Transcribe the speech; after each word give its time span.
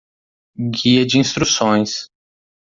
Guia 0.57 1.05
de 1.05 1.19
instruções. 1.19 2.07